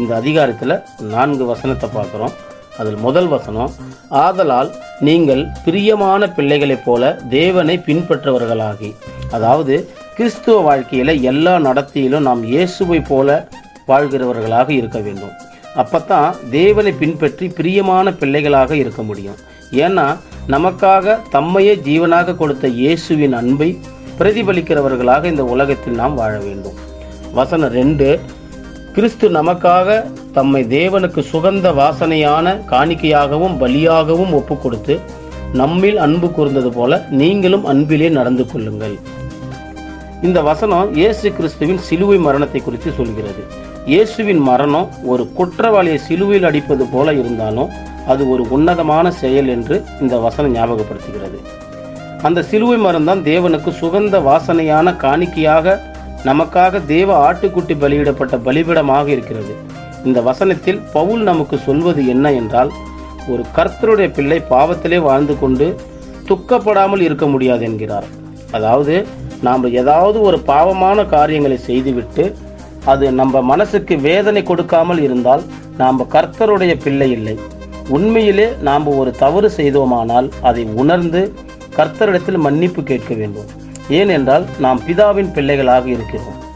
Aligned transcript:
இந்த 0.00 0.12
அதிகாரத்தில் 0.20 0.74
நான்கு 1.14 1.44
வசனத்தை 1.52 1.88
பார்க்குறோம். 1.96 2.34
அதில் 2.80 2.98
முதல் 3.06 3.28
வசனம் 3.34 3.72
ஆதலால் 4.24 4.70
நீங்கள் 5.06 5.42
பிரியமான 5.64 6.28
பிள்ளைகளைப் 6.36 6.84
போல 6.84 7.02
தேவனை 7.36 7.76
பின்பற்றவர்களாகி 7.86 8.90
அதாவது 9.36 9.74
கிறிஸ்துவ 10.16 10.56
வாழ்க்கையில் 10.68 11.12
எல்லா 11.30 11.54
நடத்தியிலும் 11.66 12.26
நாம் 12.28 12.42
இயேசுவை 12.52 13.00
போல 13.10 13.38
வாழ்கிறவர்களாக 13.90 14.68
இருக்க 14.78 14.98
வேண்டும். 15.06 15.34
அப்பத்தான் 15.82 16.30
தேவனை 16.56 16.92
பின்பற்றி 17.02 17.46
பிரியமான 17.58 18.12
பிள்ளைகளாக 18.20 18.72
இருக்க 18.82 19.02
முடியும். 19.10 19.38
ஏன்னா 19.84 20.06
நமக்காக 20.54 21.16
தம்மையே 21.34 21.74
ஜீவனாக 21.88 22.36
கொடுத்த 22.40 22.66
இயேசுவின் 22.82 23.36
அன்பை 23.40 23.70
பிரதிபலிக்கிறவர்களாக 24.20 25.24
இந்த 25.32 25.44
உலகத்தில் 25.54 26.00
நாம் 26.02 26.18
வாழ 26.20 26.34
வேண்டும். 26.46 26.78
வசனம் 27.38 27.74
ரெண்டு 27.80 28.08
கிறிஸ்து 28.98 29.26
நமக்காக 29.36 29.88
தம்மை 30.36 30.60
தேவனுக்கு 30.72 31.20
சுகந்த 31.32 31.66
வாசனையான 31.78 32.46
காணிக்கையாகவும் 32.70 33.52
பலியாகவும் 33.60 34.32
ஒப்பு 34.38 34.54
கொடுத்து 34.62 34.94
நம்மில் 35.60 35.98
அன்பு 36.06 36.28
கூர்ந்தது 36.36 36.70
போல 36.78 36.98
நீங்களும் 37.20 37.66
அன்பிலே 37.72 38.08
நடந்து 38.16 38.44
கொள்ளுங்கள். 38.52 38.96
இந்த 40.28 40.38
வசனம் 40.48 40.88
இயேசு 41.00 41.30
கிறிஸ்துவின் 41.36 41.80
சிலுவை 41.88 42.16
மரணத்தை 42.24 42.62
குறித்து 42.62 42.92
சொல்கிறது. 42.96 43.42
இயேசுவின் 43.92 44.42
மரணம் 44.48 44.88
ஒரு 45.12 45.26
குற்றவாளியை 45.36 46.00
சிலுவையில் 46.06 46.48
அடிப்பது 46.50 46.86
போல 46.94 47.14
இருந்தாலும் 47.20 47.70
அது 48.14 48.24
ஒரு 48.32 48.46
உன்னதமான 48.56 49.12
செயல் 49.22 49.50
என்று 49.56 49.78
இந்த 50.00 50.16
வசனம் 50.26 50.56
ஞாபகப்படுத்துகிறது. 50.58 51.40
அந்த 52.28 52.44
சிலுவை 52.50 52.80
மரம் 52.86 53.08
தான் 53.10 53.22
தேவனுக்கு 53.30 53.72
சுகந்த 53.82 54.18
வாசனையான 54.30 54.96
காணிக்கையாக 55.04 55.78
நமக்காக 56.28 56.80
தேவ 56.94 57.10
ஆட்டுக்குட்டி 57.26 57.74
பலியிடப்பட்ட 57.82 58.34
பலிபிடமாக 58.46 59.06
இருக்கிறது. 59.16 59.52
இந்த 60.08 60.18
வசனத்தில் 60.28 60.80
பவுல் 60.96 61.22
நமக்கு 61.30 61.56
சொல்வது 61.68 62.02
என்ன 62.14 62.32
என்றால் 62.40 62.70
ஒரு 63.32 63.42
கர்த்தருடைய 63.56 64.08
பிள்ளை 64.16 64.38
பாவத்திலே 64.52 64.98
வாழ்ந்து 65.08 65.34
கொண்டு 65.42 65.66
துக்கப்படாமல் 66.28 67.02
இருக்க 67.06 67.26
முடியாது 67.32 67.64
என்கிறார். 67.68 68.06
அதாவது 68.56 68.94
நாம் 69.46 69.64
ஏதாவது 69.80 70.18
ஒரு 70.28 70.38
பாவமான 70.50 71.04
காரியங்களை 71.14 71.58
செய்துவிட்டு 71.68 72.24
அது 72.92 73.06
நம்ம 73.20 73.40
மனசுக்கு 73.52 73.94
வேதனை 74.08 74.42
கொடுக்காமல் 74.50 75.00
இருந்தால் 75.06 75.42
நாம் 75.80 76.00
கர்த்தருடைய 76.14 76.72
பிள்ளை 76.84 77.08
இல்லை. 77.16 77.36
உண்மையிலே 77.96 78.46
நாம் 78.68 78.86
ஒரு 79.00 79.10
தவறு 79.22 79.48
செய்தோமானால் 79.58 80.28
அதை 80.50 80.64
உணர்ந்து 80.82 81.22
கர்த்தரிடத்தில் 81.78 82.44
மன்னிப்பு 82.46 82.82
கேட்க 82.90 83.12
வேண்டும். 83.20 83.50
ஏனென்றால் 83.88 84.44
நாம் 84.58 84.80
பிதாவின் 84.88 85.32
பிள்ளைகளாக 85.32 85.88
இருக்கிறோம். 85.88 86.46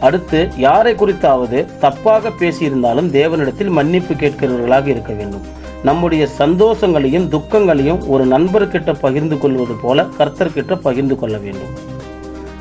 அடுத்து 0.00 0.48
யாரை 0.56 0.94
குறித்தாவது 0.94 1.66
தப்பாக 1.80 2.32
பேசியிருந்தாலும் 2.40 3.10
தேவனிடத்தில் 3.10 3.70
மன்னிப்பு 3.70 4.14
கேட்கிறவர்களாக 4.14 4.86
இருக்க 4.86 5.12
வேண்டும். 5.12 5.40
நம்முடைய 5.82 6.28
சந்தோஷங்களையும் 6.38 7.28
துக்கங்களையும் 7.28 8.08
ஒரு 8.08 8.26
நண்பர்கிட்ட 8.26 8.94
பகிர்ந்து 9.00 9.38
கொள்வது 9.38 9.74
போல 9.82 10.06
கர்த்தர்கிட்ட 10.18 10.80
பகிர்ந்து 10.80 11.18
கொள்ள 11.18 11.38
வேண்டும். 11.38 11.72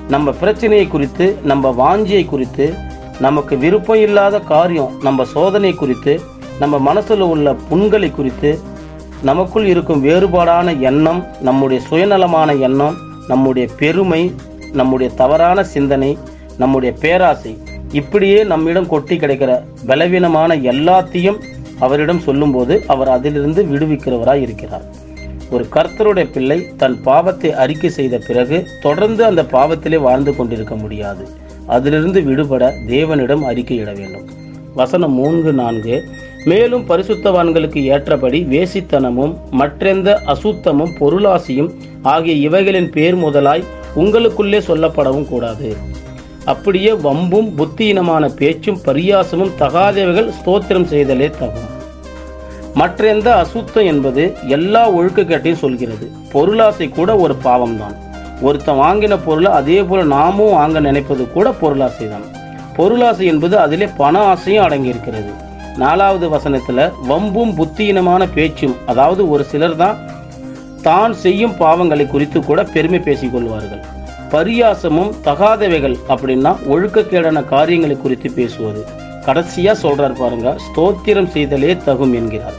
நம்ம 0.08 0.32
பிரச்சனையை 0.32 0.88
குறித்து 0.88 1.38
நம்ம 1.44 1.74
வாஞ்சியை 1.78 2.26
குறித்து 2.26 2.74
நமக்கு 3.20 3.58
விருப்பம் 3.58 3.98
இல்லாத 3.98 4.40
காரியம் 4.40 4.92
நம்ம 5.02 5.26
சோதனை 5.26 5.74
குறித்து 5.74 6.22
நம்ம 6.60 6.80
மனசில் 6.80 7.22
உள்ள 7.22 7.56
புண்களை 7.70 8.12
குறித்து 8.12 8.60
நமக்குள் 9.22 9.66
இருக்கும் 9.66 10.04
வேறுபாடான 10.04 10.80
எண்ணம் 10.80 11.26
நம்முடைய 11.42 11.88
சுயநலமான 11.88 12.54
எண்ணம் 12.54 12.98
நம்முடைய 13.28 13.68
பெருமை 13.78 14.34
நம்முடைய 14.72 15.14
தவறான 15.16 15.64
சிந்தனை 15.64 16.18
நம்முடைய 16.58 16.96
பேராசை 17.00 17.58
இப்படியே 17.92 18.44
நம்மிடம் 18.44 18.88
கொட்டி 18.88 19.18
கிடைக்கிற 19.18 19.64
பலவீனமான 19.86 20.56
எல்லாத்தையும் 20.56 21.40
அவரிடம் 21.80 22.20
சொல்லும்போது 22.20 22.84
அவர் 22.88 23.08
அதிலிருந்து 23.08 23.64
விடுவிக்கிறவராய் 23.64 24.42
இருக்கிறார். 24.42 24.84
ஒரு 25.50 25.68
கர்த்தருடைய 25.74 26.32
பிள்ளை 26.32 26.76
தன் 26.78 27.02
பாவத்தை 27.02 27.52
அறிக்கை 27.52 27.90
செய்த 27.90 28.18
பிறகு 28.18 28.68
தொடர்ந்து 28.82 29.26
அந்த 29.26 29.44
பாவத்திலே 29.44 29.98
வாழ்ந்து 29.98 30.36
கொண்டிருக்க 30.36 30.76
முடியாது. 30.76 31.28
அதிலிருந்து 31.68 32.22
விடுபட 32.22 32.74
தேவனிடம் 32.88 33.42
அறிக்கையிட 33.42 33.94
வேண்டும். 33.94 34.26
வசனம் 34.74 35.12
மூன்று 35.12 35.54
நான்கு 35.54 36.04
மேலும் 36.46 36.88
பரிசுத்தவான்களுக்கு 36.90 37.82
ஏற்றபடி 37.84 38.40
வேசித்தனமும் 38.44 39.34
மற்றெந்த 39.52 40.22
அசுத்தமும் 40.26 40.94
பொருளாசியும் 41.00 41.70
ஆகிய 42.02 42.34
இவைகளின் 42.36 42.90
பேர் 42.90 43.16
முதலாய் 43.16 43.64
உங்களுக்குள்ளே 43.96 44.60
சொல்லப்படவும் 44.68 45.28
கூடாது. 45.28 45.78
அப்படியே 46.46 46.92
வம்பும் 46.92 47.50
புத்தியினமான 47.58 48.30
பேச்சும் 48.30 48.80
பரியாசமும் 48.86 49.54
தகாதவைகள் 49.60 50.30
ஸ்தோத்திரம் 50.40 50.90
செய்தலே 50.94 51.30
தகும். 51.42 51.70
மற்றெந்த 52.74 53.36
அசுத்தம் 53.36 53.86
என்பது 53.86 54.36
எல்லா 54.48 54.92
ஒழுக்கக்கேட்டையும் 54.92 55.64
சொல்கிறது. 55.66 56.12
பொருளாசை 56.32 56.90
கூட 56.90 57.16
ஒரு 57.16 57.36
பாவம்தான். 57.44 57.96
ஒருத்தன் 58.42 58.80
வாங்கின 58.80 59.18
பொருளை 59.26 59.52
அதே 59.52 59.84
போல 59.84 60.04
நாமும் 60.04 60.52
வாங்க 60.52 60.80
நினைப்பது 60.80 61.32
கூட 61.32 61.52
பொருளாசை 61.62 62.10
தான் 62.10 62.28
பொருளாசை 62.78 63.26
என்பது 63.26 63.60
அதிலே 63.60 63.90
பண 63.98 64.20
ஆசையும் 64.20 64.66
அடங்கியிருக்கிறது. 64.66 65.32
நாலாவது 65.78 66.26
வசனத்துல 66.30 66.92
வம்பும் 67.08 67.54
புத்தியினமான 67.60 68.24
பேச்சும் 68.34 68.76
அதாவது 68.86 69.30
ஒரு 69.30 69.44
சிலர் 69.44 69.76
தான் 69.76 69.98
தான் 70.82 71.14
செய்யும் 71.14 71.56
பாவங்களை 71.60 72.08
குறித்து 72.08 72.40
கூட 72.44 72.64
பெருமை 72.64 73.00
பேசிக் 73.00 73.32
கொள்வார்கள். 73.32 73.82
பரியாசமும் 74.32 75.12
தகாதவைகள் 75.26 75.96
அப்படின்னா 76.08 76.52
ஒழுக்கக்கேடான 76.74 77.46
காரியங்களை 77.46 77.98
குறித்து 77.98 78.32
பேசுவது. 78.32 78.82
கடைசியா 79.26 79.74
சொல்றார் 79.82 80.20
பாருங்க 80.22 80.58
ஸ்தோத்திரம் 80.66 81.32
செய்தலே 81.34 81.78
தகும் 81.86 82.14
என்கிறார். 82.14 82.58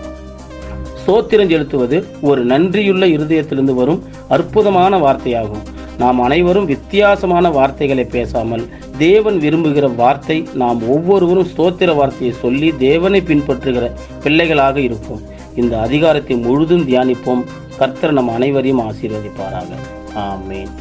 ஸ்தோத்திரம் 1.02 1.50
செலுத்துவது 1.50 2.06
ஒரு 2.20 2.44
நன்றியுள்ள 2.44 3.06
இருதயத்திலிருந்து 3.06 3.74
வரும் 3.74 4.02
அற்புதமான 4.28 4.96
வார்த்தையாகும். 4.96 5.64
நாம் 5.98 6.20
அனைவரும் 6.20 6.64
வித்தியாசமான 6.64 7.50
வார்த்தைகளை 7.50 8.04
பேசாமல் 8.04 8.64
தேவன் 8.98 9.38
விரும்புகிற 9.40 9.94
வார்த்தை 9.94 10.48
நாம் 10.54 10.88
ஒவ்வொருவரும் 10.88 11.48
ஸ்தோத்திர 11.56 11.94
வார்த்தையை 11.94 12.36
சொல்லி 12.40 12.74
தேவனை 12.78 13.22
பின்பற்றுகிற 13.22 13.92
பிள்ளைகளாக 14.22 14.80
இருப்போம். 14.80 15.22
இந்த 15.54 15.80
அதிகாரத்தை 15.80 16.36
முழுதும் 16.36 16.88
தியானிப்போம். 16.88 17.44
கர்த்தர் 17.78 18.12
நம் 18.12 18.28
அனைவரையும் 18.28 18.80
ஆசீர்வதிப்பாராக. 18.80 19.70
ஆமேன். 20.14 20.72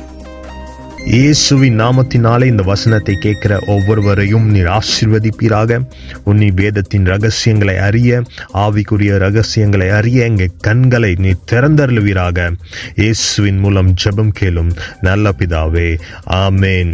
இயேசுவின் 1.06 1.80
நாமத்தினாலே 1.80 2.46
இந்த 2.46 2.64
வசனத்தை 2.64 3.16
கேட்கிற 3.16 3.60
ஒவ்வொருவரையும் 3.68 4.50
நீர் 4.50 4.66
ஆசிர்வதிப்பீராக. 4.66 5.80
உன்னி 6.26 6.50
வேதத்தின் 6.54 7.06
ரகசியங்களை 7.06 7.78
அறிய 7.78 8.22
ஆவிக்குரிய 8.54 9.18
ரகசியங்களை 9.18 9.90
அறிய 9.90 10.24
எங்கள் 10.24 10.56
கண்களை 10.58 11.16
நீ 11.18 11.34
திறந்தருளுவீராக. 11.52 12.52
இயேசுவின் 12.96 13.60
மூலம் 13.60 13.94
ஜெபம் 14.04 14.34
கேளும் 14.40 14.72
நல்ல 15.02 15.32
பிதாவே. 15.38 15.98
ஆமேன். 16.26 16.94